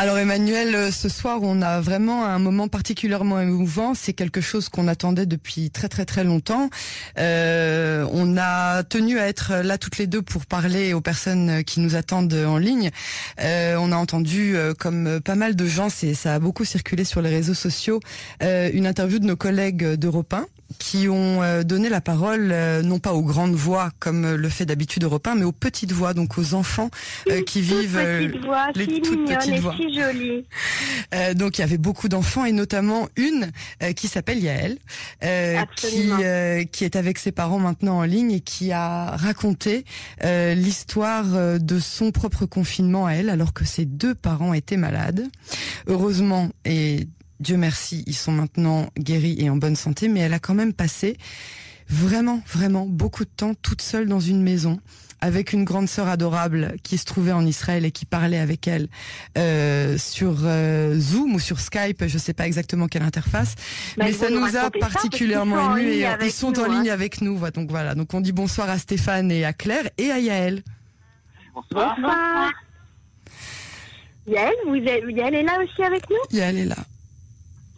[0.00, 3.92] Alors Emmanuel, euh, ce soir, on a vraiment un moment particulièrement émouvant.
[3.92, 6.70] C'est quelque chose qu'on attendait depuis très très très longtemps.
[7.18, 11.80] Euh, on a tenu à être là toutes les deux pour parler aux personnes qui
[11.80, 12.90] nous attendent en ligne.
[13.42, 17.20] Euh, on a entendu, comme pas mal de gens, c'est ça a beaucoup circulé sur
[17.20, 18.00] les réseaux sociaux,
[18.40, 20.46] une interview de nos collègues d'Europe 1
[20.78, 24.48] qui ont euh, donné la parole euh, non pas aux grandes voix comme euh, le
[24.48, 26.90] fait d'habitude Europe 1, mais aux petites voix, donc aux enfants
[27.28, 29.74] euh, qui vivent euh, Petite voix, les si toutes mignonne petites et voix.
[29.76, 30.44] si jolie.
[31.14, 33.50] Euh, donc il y avait beaucoup d'enfants et notamment une
[33.82, 34.78] euh, qui s'appelle Yael,
[35.24, 39.84] euh, qui, euh, qui est avec ses parents maintenant en ligne et qui a raconté
[40.24, 41.24] euh, l'histoire
[41.58, 45.26] de son propre confinement à elle alors que ses deux parents étaient malades.
[45.86, 47.06] Heureusement et
[47.40, 50.72] Dieu merci, ils sont maintenant guéris et en bonne santé, mais elle a quand même
[50.72, 51.16] passé
[51.88, 54.78] vraiment, vraiment beaucoup de temps toute seule dans une maison
[55.20, 58.88] avec une grande sœur adorable qui se trouvait en Israël et qui parlait avec elle
[59.36, 63.54] euh, sur euh, Zoom ou sur Skype, je sais pas exactement quelle interface,
[63.96, 66.90] Bah, mais ça nous nous a particulièrement émus ligne et ils sont nous, en ligne
[66.90, 66.94] hein.
[66.94, 67.38] avec nous.
[67.50, 70.62] Donc voilà, donc on dit bonsoir à Stéphane et à Claire et à Yael.
[71.54, 71.96] Bonsoir.
[71.96, 72.50] Bonsoir.
[74.26, 76.38] Yael, vous êtes, Yael est là aussi avec nous?
[76.38, 76.76] Yael est là.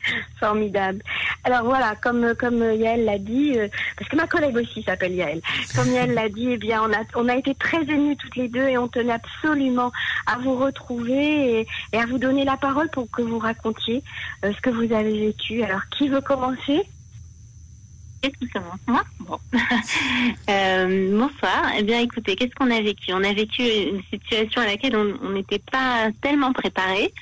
[0.40, 1.02] Formidable.
[1.44, 5.40] Alors voilà, comme comme Yael l'a dit, euh, parce que ma collègue aussi s'appelle Yael.
[5.74, 8.48] Comme Yael l'a dit, eh bien on a on a été très émus toutes les
[8.48, 9.92] deux et on tenait absolument
[10.26, 14.02] à vous retrouver et, à vous donner la parole pour que vous racontiez
[14.44, 15.62] euh, ce que vous avez vécu.
[15.62, 16.82] Alors qui veut commencer?
[18.22, 18.78] Qu'est-ce qui commence?
[18.86, 19.02] Moi?
[19.20, 19.38] Bon.
[20.48, 21.72] Euh, bonsoir.
[21.76, 23.12] Eh bien, écoutez, qu'est-ce qu'on a vécu?
[23.12, 27.12] On a vécu une situation à laquelle on n'était pas tellement préparé,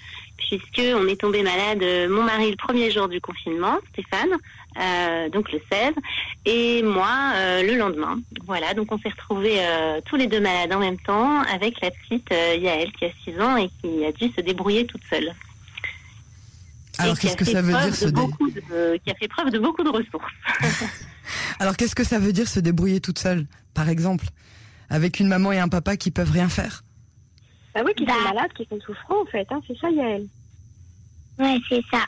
[0.41, 4.31] puisque on est tombé malade, euh, mon mari, le premier jour du confinement, Stéphane,
[4.79, 5.93] euh, donc le 16,
[6.47, 8.19] et moi, euh, le lendemain.
[8.47, 11.91] Voilà, donc on s'est retrouvés euh, tous les deux malades en même temps, avec la
[11.91, 15.33] petite Yael, qui a 6 ans et qui a dû se débrouiller toute seule.
[16.99, 18.13] Alors qu'est-ce que ça veut dire dé...
[18.13, 20.33] de- Qui a fait preuve de beaucoup de ressources.
[21.61, 24.27] Alors qu'est-ce que ça veut dire se débrouiller toute seule, par exemple,
[24.91, 26.83] avec une maman et un papa qui peuvent rien faire?
[27.75, 28.15] Bah oui, qui Bah.
[28.15, 29.47] sont malades, qui sont souffrants en fait.
[29.51, 30.27] Hein, c'est ça Yael.
[31.39, 32.05] Ouais, c'est ça.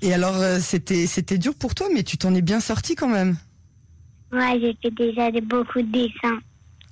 [0.00, 3.08] Et alors euh, c'était c'était dur pour toi, mais tu t'en es bien sorti quand
[3.08, 3.36] même.
[4.32, 6.38] Moi, j'ai fait déjà de- beaucoup de dessins.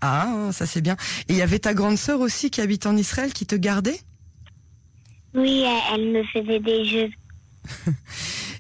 [0.02, 0.96] Ah, ça c'est bien.
[1.28, 3.98] Et il y avait ta grande sœur aussi qui habite en Israël qui te gardait?
[5.34, 7.10] Oui, elle, elle me faisait des jeux.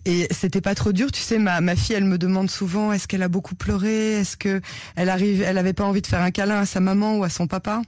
[0.06, 3.06] Et c'était pas trop dur, tu sais, ma, ma fille, elle me demande souvent, est-ce
[3.06, 4.60] qu'elle a beaucoup pleuré, est-ce que
[4.96, 7.28] elle arrive, elle avait pas envie de faire un câlin à sa maman ou à
[7.28, 7.82] son papa?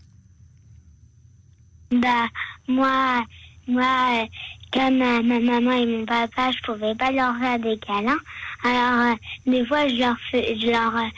[1.92, 2.26] Bah,
[2.68, 3.24] moi,
[3.68, 4.26] moi,
[4.72, 8.18] comme euh, ma maman et mon papa, je pouvais pas leur faire des câlins.
[8.64, 9.14] Alors, euh,
[9.46, 11.08] des fois, je leur fais, je leur, euh,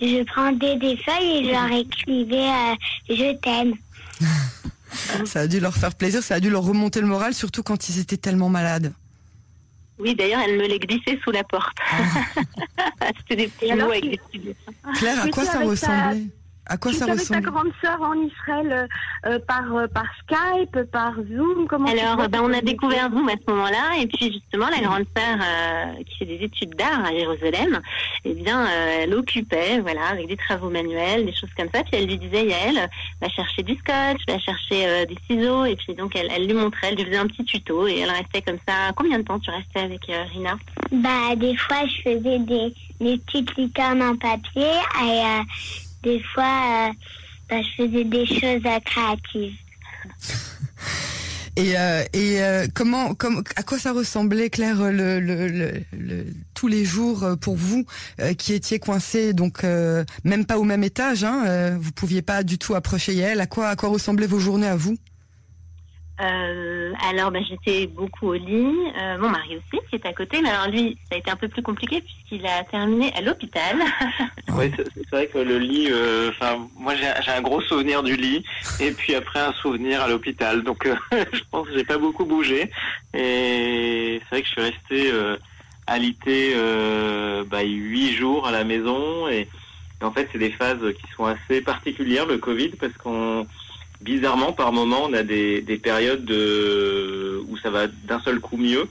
[0.00, 2.74] je prendais des feuilles et je leur écrivais euh,
[3.08, 3.74] je t'aime.
[5.24, 7.88] Ça a dû leur faire plaisir, ça a dû leur remonter le moral, surtout quand
[7.88, 8.92] ils étaient tellement malades.
[9.98, 11.76] Oui, d'ailleurs, elle me les glissait sous la porte.
[13.18, 14.92] C'était des petits mots avec des petits dessins.
[14.94, 16.26] Claire, à quoi ça ta- ressemblait?
[16.66, 18.88] À quoi tu ça étais avec ta grande sœur en Israël
[19.26, 23.28] euh, euh, par euh, par Skype, par Zoom, comment Alors, ben, on a découvert Zoom
[23.28, 27.04] à ce moment-là, et puis justement, la grande sœur euh, qui fait des études d'art
[27.04, 27.80] à Jérusalem,
[28.24, 31.82] eh bien, euh, elle occupait, voilà, avec des travaux manuels, des choses comme ça.
[31.82, 32.88] Puis elle lui disait, Yael,
[33.20, 36.54] va chercher du scotch, va chercher euh, des ciseaux, et puis donc elle, elle lui
[36.54, 38.90] montrait, elle lui faisait un petit tuto, et elle restait comme ça.
[38.96, 40.56] Combien de temps tu restais avec euh, Rina?
[40.92, 45.42] Bah, des fois, je faisais des, des petites licornes en papier et euh,
[46.04, 46.92] des fois, euh,
[47.48, 49.54] bah, je faisais des choses créatives.
[51.56, 55.82] Et, euh, euh, comment, comme, à quoi ça ressemblait, Claire, le,
[56.52, 57.86] tous les jours pour vous
[58.38, 59.64] qui étiez coincés, donc
[60.24, 63.40] même pas au même étage, hein, vous pouviez pas du tout approcher elle.
[63.40, 64.96] À quoi, à quoi ressemblaient vos journées à vous?
[66.20, 68.72] Euh, alors, ben, j'étais beaucoup au lit.
[68.96, 70.40] Euh, mon mari aussi, qui est à côté.
[70.42, 73.78] Mais alors, lui, ça a été un peu plus compliqué puisqu'il a terminé à l'hôpital.
[74.56, 78.44] Oui, c'est vrai que le lit, euh, enfin, moi j'ai un gros souvenir du lit,
[78.78, 80.62] et puis après un souvenir à l'hôpital.
[80.62, 80.94] Donc, euh,
[81.32, 82.70] je pense que j'ai pas beaucoup bougé,
[83.14, 85.36] et c'est vrai que je suis resté euh,
[85.88, 86.54] alité
[87.50, 89.48] bah, huit jours à la maison, et
[90.00, 93.46] en fait c'est des phases qui sont assez particulières le Covid parce qu'on
[94.00, 98.56] bizarrement par moment on a des, des périodes de, où ça va d'un seul coup
[98.56, 98.88] mieux.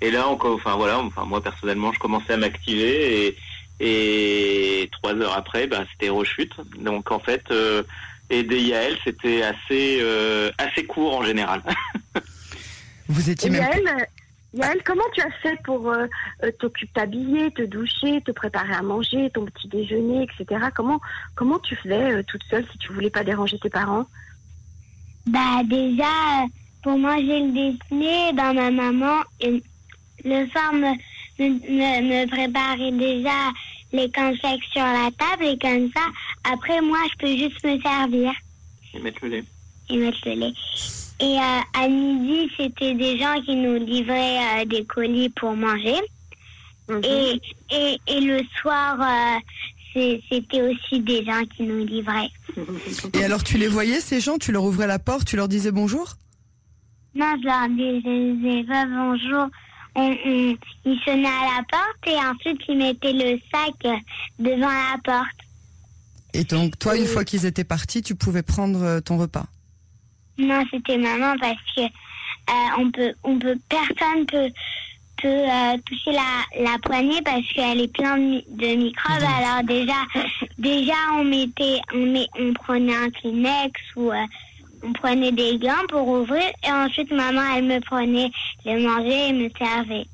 [0.00, 3.36] Et là, encore, enfin voilà, enfin moi personnellement, je commençais à m'activer et,
[3.80, 6.52] et trois heures après, ben, c'était rechute.
[6.78, 7.82] Donc en fait, euh,
[8.28, 11.62] aider Yael, c'était assez euh, assez court en général.
[13.08, 13.62] Vous étiez même.
[13.62, 14.04] Yael, euh,
[14.56, 16.06] Yael, comment tu as fait pour euh,
[16.42, 20.66] euh, t'occuper, t'habiller, te doucher, te préparer à manger, ton petit déjeuner, etc.
[20.74, 21.00] Comment
[21.34, 24.06] comment tu faisais euh, toute seule si tu voulais pas déranger tes parents?
[25.26, 26.46] Bah, déjà, euh,
[26.82, 30.92] pour manger le déjeuner, ben, ma maman, le soir, me,
[31.38, 33.50] me, me, me préparait déjà
[33.92, 36.02] les cornflakes sur la table et comme ça,
[36.52, 38.32] après, moi, je peux juste me servir
[38.94, 39.44] Et mettre le lait.
[39.90, 40.52] et mettre le lait.
[41.18, 45.98] Et euh, à midi, c'était des gens qui nous livraient euh, des colis pour manger.
[46.88, 47.00] Mhm.
[47.04, 47.40] Et,
[47.74, 49.38] et, et le soir, euh,
[49.92, 52.30] c'est- c'était aussi des gens qui nous livraient.
[53.14, 55.72] Et alors tu les voyais ces gens, tu leur ouvrais la porte, tu leur disais
[55.72, 56.16] bonjour?
[57.14, 59.46] Non, je leur disais pas bonjour.
[59.94, 64.02] On, on- ils sonnaient à la porte et ensuite ils mettaient le sac
[64.38, 65.28] devant la porte.
[66.34, 69.46] Et donc toi, une fois qu'ils étaient partis, tu pouvais prendre euh, ton repas?
[70.38, 74.50] Non, c'était maman parce que euh, on peut, on peut, personne peut
[75.20, 79.22] peut euh, toucher la, la poignée parce qu'elle est pleine de, mi- de microbes.
[79.22, 79.94] Alors déjà,
[80.58, 84.16] déjà on mettait, on met, on prenait un Kleenex ou euh,
[84.82, 88.30] on prenait des gants pour ouvrir et ensuite maman elle me prenait
[88.64, 90.06] le manger et me servait.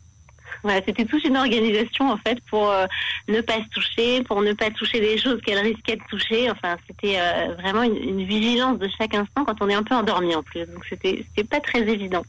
[0.63, 2.87] Voilà, c'était toute une organisation en fait pour euh,
[3.27, 6.49] ne pas se toucher, pour ne pas toucher des choses qu'elle risquait de toucher.
[6.53, 9.97] Enfin, c'était euh, vraiment une, une vigilance de chaque instant quand on est un peu
[9.97, 10.61] endormi en plus.
[10.67, 12.23] Donc c'était c'était pas très évident.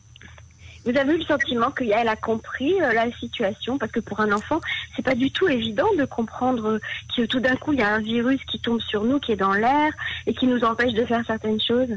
[0.86, 3.78] Vous avez eu le sentiment que Yael a compris euh, la situation?
[3.78, 4.60] Parce que pour un enfant,
[4.96, 6.80] c'est pas du tout évident de comprendre euh,
[7.16, 9.38] que tout d'un coup il y a un virus qui tombe sur nous, qui est
[9.38, 9.92] dans l'air
[10.28, 11.90] et qui nous empêche de faire certaines choses.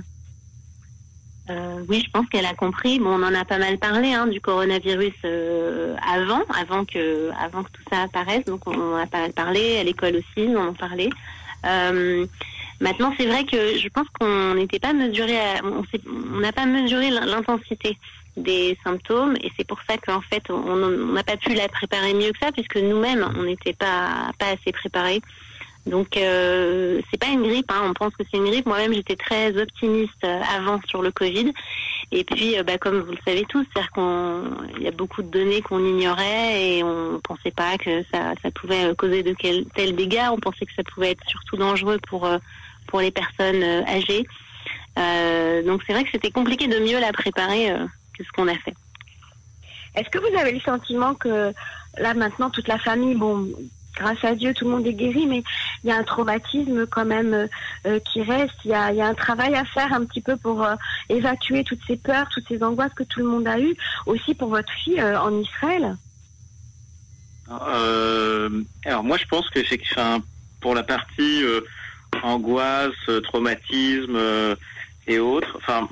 [1.48, 2.98] Euh, oui, je pense qu'elle a compris.
[2.98, 7.62] Bon, on en a pas mal parlé hein, du coronavirus euh, avant, avant que, avant
[7.62, 8.44] que tout ça apparaisse.
[8.46, 9.78] Donc, on en a pas mal parlé.
[9.78, 11.10] À l'école aussi, on en parlait.
[11.64, 12.26] Euh,
[12.80, 17.10] maintenant, c'est vrai que je pense qu'on n'était pas mesuré, à- on n'a pas mesuré
[17.10, 17.96] l'in- l'intensité
[18.36, 20.76] des symptômes, et c'est pour ça qu'en fait, on
[21.12, 24.72] n'a pas pu la préparer mieux que ça, puisque nous-mêmes, on n'était pas pas assez
[24.72, 25.22] préparés.
[25.86, 27.82] Donc euh, c'est pas une grippe, hein.
[27.84, 28.66] on pense que c'est une grippe.
[28.66, 31.52] Moi-même j'étais très optimiste euh, avant sur le Covid.
[32.10, 34.42] Et puis euh, bah, comme vous le savez tous, c'est-à-dire qu'on
[34.76, 38.50] il y a beaucoup de données qu'on ignorait et on pensait pas que ça, ça
[38.50, 40.28] pouvait euh, causer de quel, tels dégâts.
[40.32, 42.28] On pensait que ça pouvait être surtout dangereux pour
[42.88, 44.26] pour les personnes âgées.
[44.98, 47.72] Euh, donc c'est vrai que c'était compliqué de mieux la préparer
[48.16, 48.74] que ce qu'on a fait.
[49.94, 51.52] Est-ce que vous avez le sentiment que
[51.98, 53.48] là maintenant toute la famille, bon,
[53.96, 55.42] grâce à Dieu, tout le monde est guéri, mais
[55.82, 57.46] il y a un traumatisme quand même euh,
[57.86, 58.54] euh, qui reste.
[58.64, 60.74] Il y a, un travail à faire un petit peu pour euh,
[61.08, 64.50] évacuer toutes ces peurs, toutes ces angoisses que tout le monde a eues, aussi pour
[64.50, 65.96] votre fille en Israël.
[67.48, 70.20] Alors moi je pense que c'est enfin,
[70.60, 71.44] pour la partie
[72.24, 72.90] angoisse,
[73.22, 74.18] traumatisme
[75.06, 75.88] et autres, enfin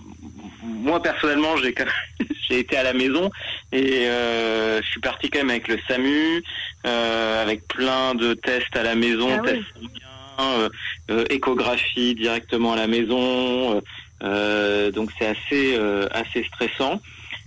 [0.65, 1.75] moi personnellement j'ai
[2.49, 3.31] j'ai été à la maison
[3.73, 6.43] et euh, je suis parti quand même avec le SAMU,
[6.87, 9.51] euh, avec plein de tests à la maison, Ah oui.
[9.51, 10.69] tests sanguins, euh,
[11.11, 13.81] euh, échographie directement à la maison, euh,
[14.23, 17.01] euh, donc c'est assez euh, assez stressant.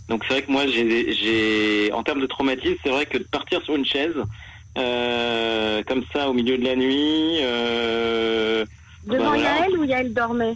[0.09, 3.61] Donc c'est vrai que moi j'ai en termes de traumatisme, c'est vrai que de partir
[3.63, 4.15] sur une chaise
[4.77, 8.63] euh, comme ça au milieu de la nuit, euh,
[9.05, 9.59] Devant Bah, voilà.
[9.59, 10.55] Yael ou Yael dormait?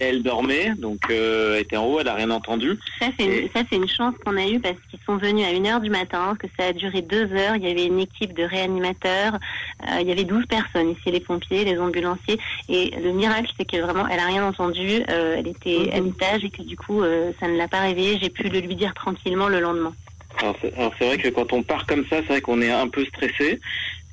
[0.00, 2.78] Elle dormait, donc euh, elle était en haut, elle a rien entendu.
[2.98, 5.46] Ça, c'est Et- une, ça, c'est une chance qu'on a eue parce qu'ils sont venus
[5.46, 7.56] à 1h du matin, que ça a duré deux heures.
[7.56, 9.34] Il y avait une équipe de réanimateurs.
[9.88, 12.38] euh, il y avait 12 personnes ici, les pompiers, les ambulanciers.
[12.68, 15.02] Et le miracle, c'est que vraiment, elle a rien entendu.
[15.08, 17.02] euh, elle était à l'étage et que du coup,
[17.40, 18.18] ça ne l'a pas réveillée.
[18.20, 19.94] J'ai pu le lui dire tranquillement le lendemain.
[20.40, 20.56] Alors,
[20.98, 23.60] c'est vrai que quand on part comme ça, c'est vrai qu'on est un peu stressé.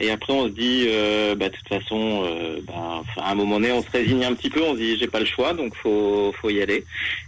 [0.01, 3.59] Et après on se dit, euh, bah, de toute façon, euh, bah, à un moment
[3.59, 5.75] donné, on se résigne un petit peu, on se dit, j'ai pas le choix, donc
[5.75, 6.83] faut, faut y aller.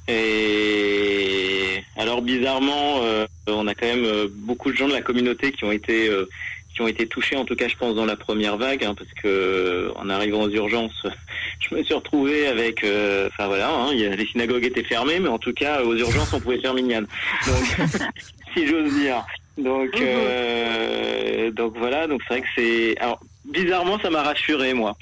[0.07, 5.51] Et alors bizarrement, euh, on a quand même euh, beaucoup de gens de la communauté
[5.51, 6.27] qui ont été euh,
[6.75, 9.11] qui ont été touchés, en tout cas je pense dans la première vague, hein, parce
[9.21, 11.05] que euh, en arrivant aux urgences,
[11.59, 15.19] je me suis retrouvé avec, euh, enfin voilà, hein, y a- les synagogues étaient fermées,
[15.19, 17.05] mais en tout cas aux urgences on pouvait faire mignonne.
[17.45, 17.87] Donc
[18.55, 19.23] si j'ose dire.
[19.57, 20.01] Donc, Mhm.
[20.07, 22.97] euh, donc voilà, donc c'est vrai que c'est.
[22.99, 24.95] Alors, bizarrement, ça m'a rassuré, moi.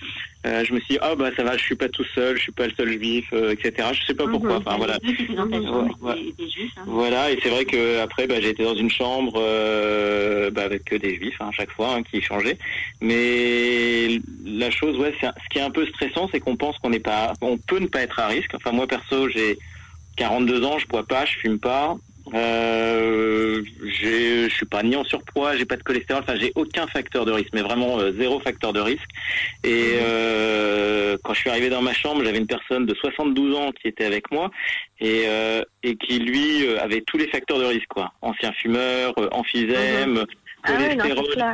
[0.46, 2.42] Euh, je me suis dit, ah bah ça va, je suis pas tout seul, je
[2.42, 3.90] suis pas le seul juif, euh, etc.
[3.94, 4.56] Je sais pas pourquoi.
[4.56, 4.64] Mhm.
[4.66, 4.98] Enfin voilà.
[5.04, 5.30] Juifs.
[6.78, 6.84] hein.
[6.88, 10.84] Voilà, et c'est vrai que après, bah, j'ai été dans une chambre euh, bah, avec
[10.86, 12.58] que des juifs hein, à chaque fois hein, qui changeaient.
[13.02, 16.78] Mais la chose, ouais, c'est un- ce qui est un peu stressant, c'est qu'on pense
[16.80, 18.52] qu'on n'est pas, on peut ne pas être à risque.
[18.56, 19.60] Enfin, moi perso, j'ai
[20.18, 21.96] 42 ans, je bois pas, je fume pas.
[22.34, 27.26] Euh, je suis pas ni en surpoids, j'ai pas de cholestérol, enfin j'ai aucun facteur
[27.26, 29.10] de risque, mais vraiment euh, zéro facteur de risque.
[29.64, 33.72] Et euh, quand je suis arrivé dans ma chambre, j'avais une personne de 72 ans
[33.72, 34.50] qui était avec moi
[35.00, 38.12] et, euh, et qui lui euh, avait tous les facteurs de risque, quoi.
[38.22, 40.26] Ancien fumeur, euh, emphysème,
[40.64, 41.46] Ah non, cholestérol, etc.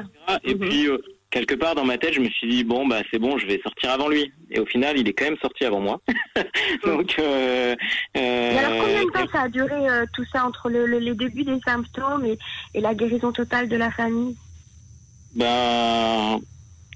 [0.44, 0.60] Et Mhm.
[0.60, 0.98] puis euh,
[1.38, 3.60] quelque part dans ma tête, je me suis dit bon bah c'est bon, je vais
[3.62, 4.32] sortir avant lui.
[4.50, 6.02] Et au final, il est quand même sorti avant moi.
[6.86, 7.16] Donc.
[7.20, 7.76] Euh,
[8.16, 9.76] et alors combien de temps ça a duré
[10.14, 12.38] tout ça entre le, les débuts des symptômes et,
[12.74, 14.36] et, la guérison totale de la famille?
[15.36, 16.40] Ben.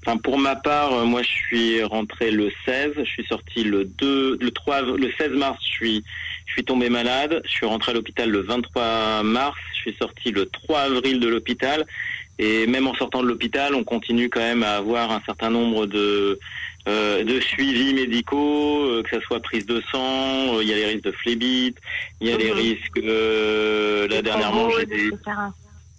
[0.04, 4.38] Enfin, pour ma part, moi, je suis rentré le 16, je suis sorti le 2,
[4.40, 6.04] le 3, le 16 mars, je suis,
[6.46, 10.32] je suis tombé malade, je suis rentré à l'hôpital le 23 mars, je suis sorti
[10.32, 11.86] le 3 avril de l'hôpital,
[12.42, 15.86] et même en sortant de l'hôpital, on continue quand même à avoir un certain nombre
[15.86, 16.40] de
[16.88, 20.76] euh, de suivis médicaux, euh, que ça soit prise de sang, euh, il y a
[20.76, 21.76] les risques de phlébite,
[22.20, 22.56] il y a les mhm.
[22.56, 22.98] risques.
[22.98, 25.10] Euh, là dernièrement, j'ai des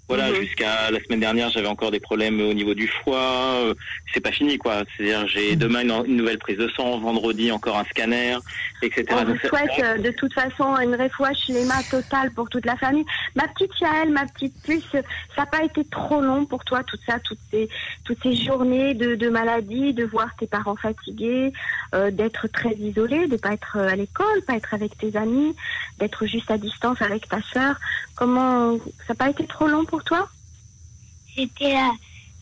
[0.10, 0.36] voilà, mhm.
[0.36, 3.56] jusqu'à la semaine dernière, j'avais encore des problèmes au niveau du foie.
[3.56, 3.74] Euh,
[4.14, 4.84] c'est pas fini, quoi.
[4.96, 5.60] C'est-à-dire, j'ai mhm.
[5.60, 8.38] demain une, nouvelle prise de sang, vendredi encore un scanner,
[8.82, 9.06] etc.
[9.12, 13.06] On vous souhaite euh, de toute façon une refouach schéma totale pour toute la famille.
[13.36, 15.02] Ma petite Yael, ma petite puce, ça
[15.38, 17.70] n'a pas été trop long pour toi, tout ça, toutes ces,
[18.04, 21.54] toutes ces journées de, de maladie, de voir tes parents fatigués,
[21.96, 25.56] euh, d'être très isolé, de pas être à l'école, pas être avec tes amis,
[26.00, 27.76] d'être juste à distance avec ta sœur.
[28.16, 30.28] Comment ça n'a pas été trop long pour toi
[31.36, 31.76] C'était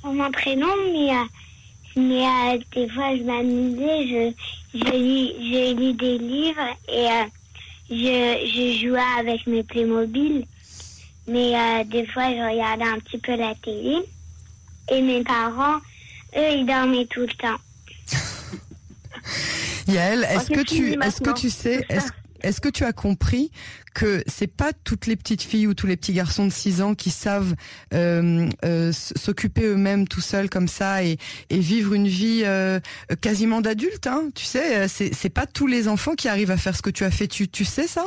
[0.03, 1.23] vraiment très long, mais, euh,
[1.95, 7.25] mais euh, des fois je m'amusais, je, je, lis, je lis des livres et euh,
[7.89, 10.45] je, je jouais avec mes Playmobil.
[11.27, 13.97] Mais des fois je regardais un petit peu la télé.
[14.89, 15.77] Et mes parents,
[16.35, 17.57] eux, ils dormaient tout le temps.
[19.87, 22.11] Yael, est-ce que tu, est-ce que tu sais, est-ce
[22.43, 23.51] est-ce que tu as compris
[23.93, 26.95] que c'est pas toutes les petites filles ou tous les petits garçons de 6 ans
[26.95, 27.55] qui savent
[27.93, 31.17] euh, euh, s'occuper eux-mêmes tout seuls comme ça et,
[31.49, 32.79] vivre une vie euh,
[33.21, 36.81] quasiment d'adulte hein Tu sais, c'est pas tous les enfants qui arrivent à faire ce
[36.81, 37.27] que tu as fait.
[37.27, 38.05] Tu, tu sais ça?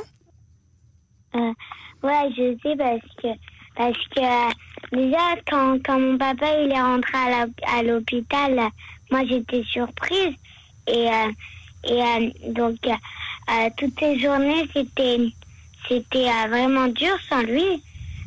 [1.35, 3.29] Ouais, je sais parce que
[3.76, 7.19] parce que déjà quand, quand mon papa il est rentré
[7.67, 8.69] à l'hôpital,
[9.11, 10.35] moi j'étais surprise
[10.87, 11.09] et
[11.87, 12.76] et donc
[13.51, 15.19] euh, toutes ces journées, c'était
[15.89, 17.83] c'était euh, vraiment dur sans lui.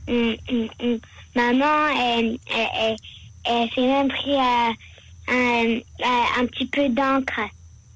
[0.08, 1.00] Hum, hum, hum.
[1.36, 2.96] Maman, elle, elle,
[3.46, 4.72] elle, s'est même pris euh,
[5.28, 5.80] un,
[6.40, 7.40] un, petit peu d'encre.
[7.40, 7.50] Un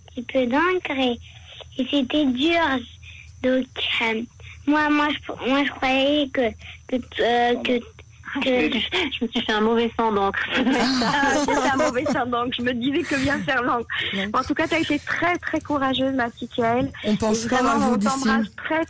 [0.08, 1.18] petit peu d'encre et,
[1.78, 2.60] et c'était dur.
[3.44, 3.66] Donc,
[4.68, 6.52] moi, moi, je, moi, je croyais que,
[6.88, 7.86] que, que
[8.44, 10.40] je, me suis fait un mauvais sang d'encre.
[10.56, 12.56] Ah, un mauvais sang d'encre.
[12.58, 13.88] Je me disais que vient faire l'encre.
[14.34, 16.92] En tout cas, tu as été très, très courageuse, ma petite Yael.
[17.04, 18.30] On pense fort à vous d'ici.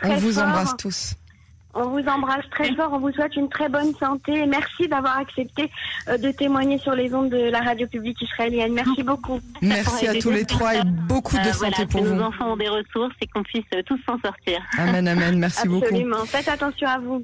[0.03, 1.15] On vous embrasse tous.
[1.73, 5.71] On vous embrasse très fort, on vous souhaite une très bonne santé merci d'avoir accepté
[6.09, 8.73] euh, de témoigner sur les ondes de la radio publique israélienne.
[8.73, 9.39] Merci beaucoup.
[9.61, 12.09] Merci à tous les trois et beaucoup de euh, santé pour vous.
[12.09, 14.59] Que nos enfants ont des ressources et qu'on puisse tous s'en sortir.
[14.77, 15.39] Amen, amen.
[15.39, 15.85] Merci beaucoup.
[15.85, 16.25] Absolument.
[16.25, 17.23] Faites attention à vous.